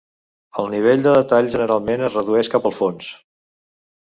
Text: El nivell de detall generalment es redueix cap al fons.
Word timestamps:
El 0.61 0.69
nivell 0.75 1.03
de 1.07 1.13
detall 1.17 1.49
generalment 1.55 2.07
es 2.07 2.17
redueix 2.19 2.51
cap 2.55 2.69
al 2.71 2.77
fons. 2.79 3.15